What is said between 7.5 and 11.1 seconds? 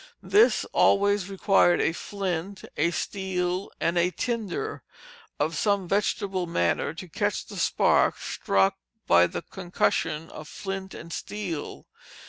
spark struck by the concussion of flint